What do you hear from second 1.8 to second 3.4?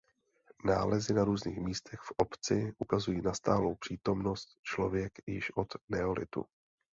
v obci ukazují na